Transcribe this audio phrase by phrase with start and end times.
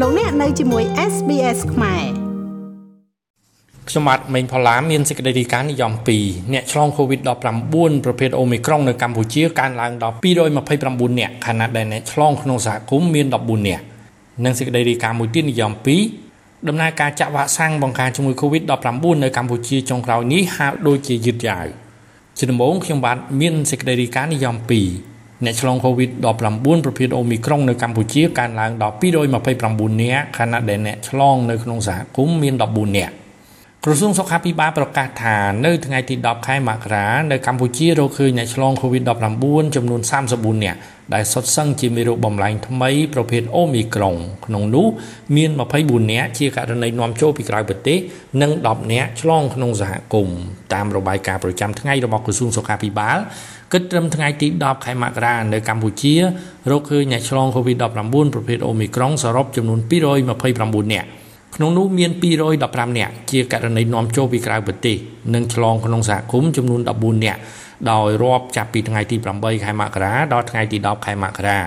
[0.00, 2.04] លោកអ្នកនៅជាមួយ SBS ខ្មែរ
[3.88, 5.92] ខ្ញុំបាទមេងផល្លាមានសេចក្តីរាយការណ៍និយម
[6.22, 10.16] 2អ្នកឆ្លង COVID-19 ប្រភេទ Omicron នៅកម្ពុជាកើនឡើងដល់
[10.72, 13.84] 229នាក់ខណៈដែលអ្នកឆ្លងក្នុងសហគមន៍មាន14នាក់
[14.44, 15.72] និងសេចក្តីរាយការណ៍មួយទៀតនិយម
[16.18, 21.66] 2ដំណើរការចាក់វ៉ាក់សាំងបង្ការជំងឺ COVID-19 នៅកម្ពុជាចុងក្រោយនេះហាក់ដូចជាយឺតយ៉ាវ
[22.38, 25.13] ជាដំបូងខ្ញុំបាទមានសេចក្តីរាយការណ៍និយម2
[25.44, 28.94] អ្នកឆ្លង COVID-19 ប្រភេទ Omicron នៅកម្ពុជាកើនឡើងដល់
[29.44, 33.14] 229នាក់ខណៈដែលអ្នកឆ្លងនៅក្នុងសហគមន៍មាន14នាក់
[33.86, 40.00] ក្រសួងសុខាភិបាលប្រកាសថានៅថ្ងៃទី10ខែមករានៅកម្ពុជារកឃើញអ្នកឆ្លង COVID-19 ចំនួន
[40.32, 40.78] 34នាក់
[41.14, 44.86] ដែលសុទ្ធសឹងជាមេរោគបំលែងថ្មីប្រភេទ Omicron ក្នុងនោះ
[45.36, 47.98] មាន24នាក់ជាករណីនាំចូលពីក្រៅប្រទេស
[48.42, 50.38] និង10នាក់ឆ្លងក្នុងសហគមន៍
[50.74, 53.18] តាមរបាយការណ៍ប្រចាំថ្ងៃរបស់ក្រសួងសុខាភិបាល
[53.74, 56.14] គិតត្រឹមថ្ងៃទី10ខែមករានៅកម្ពុជា
[56.70, 61.08] រកឃើញអ្នកឆ្លង COVID-19 ប្រភេទ Omicron សរុបចំនួន229នាក់
[61.56, 62.10] ក្នុងនោះមាន
[62.54, 64.96] 215នាក់ជាករណីនាំចូលពីក្រៅប្រទេស
[65.34, 67.40] និងឆ្លងក្នុងសហគមន៍ចំនួន14នាក់
[67.90, 71.60] ដោយរាប់ចាប់ពីថ្ងៃទី8ខែមករាដល់ថ្ងៃទី10ខែមករា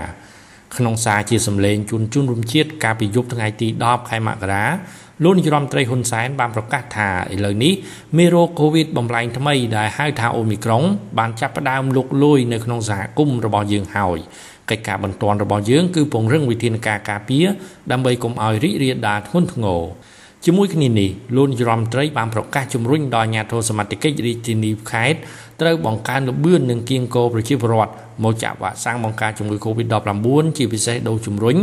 [0.75, 4.65] ក្នុងសារជាសម្លេងជូនជូនរំជាតិកាលពីយប់ថ្ងៃទី10ខែមករា
[5.23, 7.73] លោកនាយរដ្ឋមន្ត្រីហ៊ុនសែនបានប្រកាសថាឥឡូវនេះ
[8.17, 10.83] មេរោគ COVID បំលែងថ្មីដែលហៅថាអូមីក្រុង
[11.17, 14.17] បានចាប់ផ្ដើមលុកលុយនៅក្នុងសហគមន៍របស់យើងហើយ
[14.69, 17.45] កិច្ចការបន្ទាន់របស់យើងគឺពង្រឹងវិធានការការពារ
[17.91, 19.81] ដើម្បីកុំឲ្យរីករាលដាលធ្ងន់ធ្ងរ
[20.49, 25.19] ជាមួយគ្នានេះលោកនាយរដ្ឋមន្ត្រីបានប្រកាសជំរុញដល់អាជ្ញាធរសមត្ថកិច្ចរាជធានីខេត្ត
[25.61, 27.91] ត្រូវបង្កើនល្បឿននិងគៀងគរប្រជាពលរដ្ឋ
[28.23, 31.55] មកចាក់វ៉ាក់សាំងបង្ការជំងឺ Covid-19 ជាពិសេសដូសជំរុញ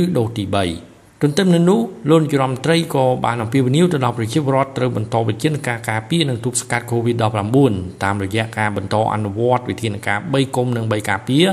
[0.00, 11.46] ឬដូសទី3ទន្ទឹមនឹងនោះលោកនាយរដ្ឋមន្ត្រីក៏បានអំពាវនាវទៅដល់ប្រជាពលរដ្ឋត្រូវបន្តវិធានការការពារនិងទប់ស្កាត់ COVID-19 តាមរយៈការបន្តអនុវត្តវិធានការ3គុំនិង3ការពារ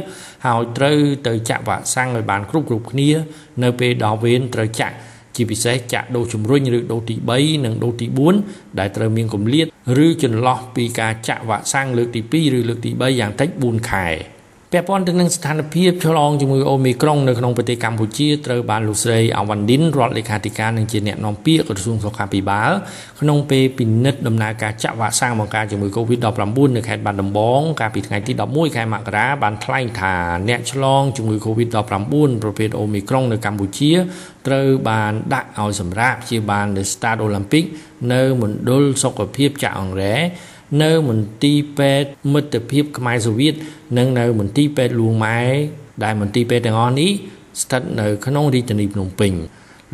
[0.45, 0.97] ហើយត្រូវ
[1.28, 3.09] ទៅចាក់វ៉ាក់សាំងឲ្យបានគ្រប់គ្រប់គ្នា
[3.63, 4.95] នៅពេលដល់វេនត្រូវចាក់
[5.36, 8.07] ជាពិសេសចាក់ដូសជំរុញឬដូសទី3និងដូសទី
[8.44, 9.68] 4ដែលត្រូវមានគម្លាត
[10.06, 14.07] ឬចន្លោះពីការចាក់វ៉ាក់សាំងលើកទី2ឬលើកទី3យ៉ាងតិច4ខែ។
[14.72, 22.72] ពាក់ព័ន្ធទៅនឹងស្ថានភាពឆ្លងជំងឺអូមីក្រុងនៅក្នុងប្រទេសកម្ពុជាត្រូវបានលោកស្រីអាវ៉ាន់ឌិនរដ្ឋលេខាធិការនិងជាអ្នកនាំពាក្យក្រសួងសុខាភិបាល
[23.22, 30.16] ក្នុងពេលពិនិត្យដំណើរការចាក់វ៉ាក់សាំងបង្ការជំងឺ Covid-19 នៅខេត្តបាត់ដំបងកាលពីថ្ងៃទី11ខែមករាបានថ្លែងថា
[30.50, 31.84] អ្នកឆ្លងជំងឺ Covid-19
[32.44, 33.92] ប្រភេទអូមីក្រុងនៅកម្ពុជា
[34.47, 37.66] ត្រូវបានដាក់ឲ្យសម្រាកព្យាបាលនៅ Stade Olympic
[38.14, 40.16] នៅមណ្ឌលសុខភាពចាក់អង្រែ
[40.84, 43.53] នៅមន្ទីរពេទ្យមិត្តភាពខ្មែរសូវៀត
[43.98, 45.40] និងនៅមន្ទីរពេទ្យលួងម៉ែ
[46.03, 47.12] ដែលមន្ទីរពេទ្យទាំងអស់នេះ
[47.62, 49.34] ស្ថិតនៅក្នុងរាជធានីភ្នំពេញ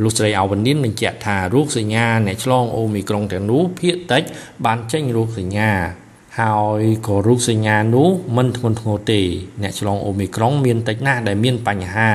[0.03, 4.23] លោកស្រីអាវ៉ានីនបញ្ជាក់ថារោគសញ្ញាអ្នកឆ្លងអូមីក្រុងទាំងនោះភាគតិច
[4.65, 5.71] បានចេញរោគសញ្ញា
[6.39, 9.21] ហើយក៏រោគសញ្ញានោះមិនធ្ងន់ធ្ងរទេ
[9.61, 12.09] អ្នកឆ្លងអូមីក្រុងមានតិចណាស់ដែលមានបញ្ហា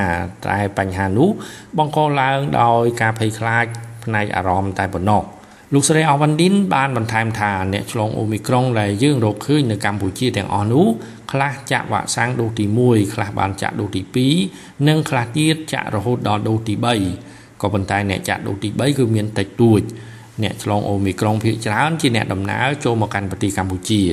[0.47, 1.29] តែបញ្ហានោះ
[1.77, 3.65] បង្កឡើងដោយការភ័យខ្លាច
[4.03, 5.23] ផ្នែកអារម្មណ៍តែប៉ុណ្ណោះ
[5.73, 10.87] លោកស្រីអវ៉ាន់ឌិនបានបន្ថែមថាអ្នកឆ្លងអូមីក្រុងដែលយើងរកឃើញនៅកម្ពុជាទាំងអស់នោះ
[11.31, 14.01] ខ្លះចាក់វ៉ាក់សាំងដូសទី1ខ្លះបានចាក់ដូសទី
[14.45, 16.73] 2និងខ្លះទៀតចាក់រហូតដល់ដូសទី
[17.17, 19.81] 3ក៏ប៉ុន្តែអ្នកចាក់ដូសទី3គឺមានតិចតួច
[20.43, 24.03] អ្នកឆ្លងអូមីក្រុងភាគច្រើនជាអ្នកដំណើរចូលមកកាន់ប្រទេសកម្ពុជា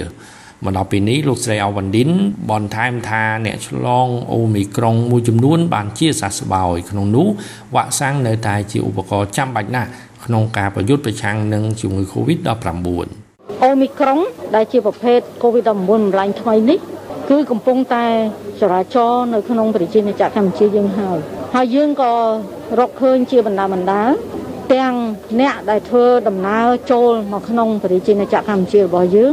[0.64, 2.10] មកដល់ពេលនេះលោកស្រីអវ៉ាន់ឌិន
[2.50, 7.28] បន្ថែមថាអ្នកឆ្លងអូមីក្រុងមួយចំនួនបានជាសះស្បើយក្នុងនោះ
[7.74, 9.90] វ៉ាក់សាំងនៅតែជាឧបករណ៍ចាំបាច់ណាស់
[10.24, 12.48] ក្នុងការប្រយុទ្ធប្រឆាំងនឹងជំងឺ Covid-19
[13.64, 14.18] អូមីក្រុង
[14.54, 16.78] ដែលជាប្រភេទ COVID-19 ម្លែងថ្មីនេះ
[17.30, 18.06] គឺកំពុងតែ
[18.60, 21.18] ចរាចរនៅក្នុងប្រជាជាតិកម្ពុជាយើងហើយ
[21.54, 22.12] ហើយយើងក៏
[22.78, 24.02] រកឃើញជាបណ្ដាបណ្ដា
[24.74, 24.94] ទាំង
[25.40, 29.32] អ្នកដែលធ្វើដំណើរចូលមកក្នុងប្រជាជាតិកម្ពុជារបស់យើង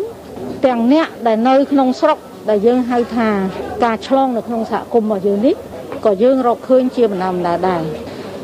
[0.66, 2.18] ទាំងអ្នកដែលនៅក្នុងស្រុក
[2.50, 3.30] ដែលយើងហៅថា
[3.84, 5.56] ការឆ្លងនៅក្នុងសហគមន៍របស់យើងនេះ
[6.06, 7.81] ក៏យើងរកឃើញជាបណ្ដាបណ្ដាដែរ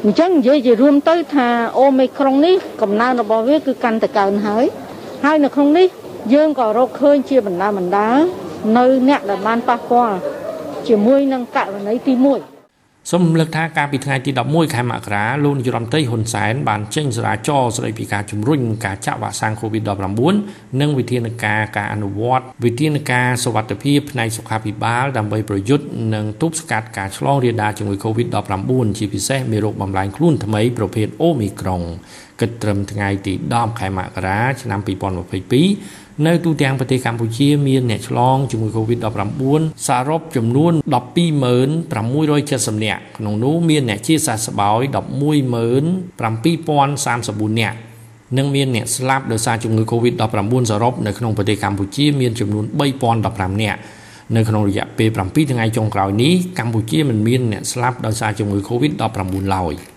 [0.03, 1.47] អញ្ចឹងនិយាយជារួមទៅថា
[1.77, 4.65] អូមីក្រុងនេះកំណើនរបស់វាគឺកាន់តែកើនហើយ
[5.23, 5.87] ហើយនៅក្នុងនេះ
[6.33, 8.09] យើងក៏រកឃើញជាបណ្ដាបណ្ដា
[8.77, 10.15] នៅអ្នកដែលបានប៉ះពាល់
[10.87, 12.56] ជាមួយនឹងករណីទី1
[13.11, 31.83] សូមរំលឹកថាកាលពីថ្ងៃទី11ខែមករាលោកនាយរដ្ឋមន្ត្រីហ៊ុនសែនបានចេញសារាចរស្តីពីការជំរុញការចាក់វ៉ាក់សាំង COVID-19 និងវិធានការការអនុវត្តវិធានការសុវត្ថិភាពផ្នែកសុខាភិបាលដើម្បីប្រយុទ្ធនិងទប់ស្កាត់ការឆ្លងរាលដាលជំងឺ COVID-19 ជាពិសេសមេរោគបំលែងខ្លួនថ្មីប្រភេទ Omicron
[32.39, 39.41] គិតត្រឹមថ្ងៃទី10ខែមករាឆ្នាំ2022 នៅទូទាំងប្រទេសកម្ពុជាមានអ្នកឆ្លងជំងឺ Covid-19
[39.87, 47.77] សរុបចំនួន12670នាក់ក្នុងនោះមានអ្នកជាសះស្បើយ117,034នាក់
[48.37, 52.65] និងមានអ្នកស្លាប់ដោយសារជំងឺ Covid-19 សរុបនៅក្នុងប្រទេសកម្ពុជាមានចំនួន
[53.13, 53.79] 3015នាក់
[54.35, 59.75] នៅក្នុងរយៈពេល7ថ្ងៃចុងក្រោយនេះកម្ពុជាមិនមានអ្នកស្លាប់ដោយសារជំងឺ Covid-19 ឡើយ។